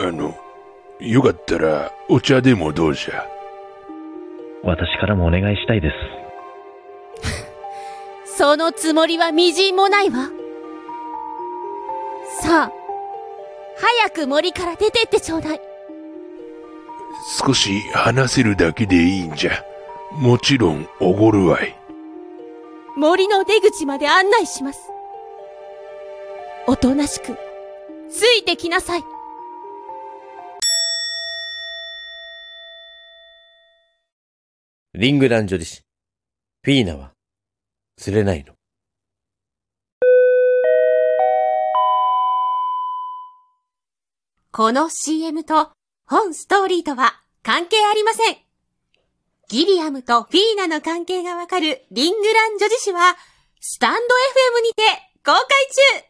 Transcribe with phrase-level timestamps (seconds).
[0.00, 0.34] あの、
[1.00, 3.26] よかったらお茶でもどうじゃ？
[4.62, 5.96] 私からもお願いしたいです。
[8.36, 10.30] そのつもりはみじんもないわ。
[12.42, 12.72] さあ、
[14.04, 15.60] 早く森から出てってちょうだい。
[17.46, 19.52] 少し話せるだけでいいんじゃ。
[20.12, 21.74] もちろんおごるわい。
[22.96, 24.80] 森の出口まで案内します。
[26.66, 27.36] おとなしく、
[28.10, 29.04] ついてきなさい。
[34.92, 35.82] リングラン女子。
[36.64, 37.12] フィーナは
[37.96, 38.54] 釣れないの。
[44.50, 45.70] この CM と
[46.06, 48.36] 本ストーリーとは関係ありません。
[49.48, 53.16] ギリアムとフィーナの関係がわかるリングラン女子誌は、
[53.60, 54.82] スタンド FM にて
[55.24, 55.46] 公開
[56.02, 56.09] 中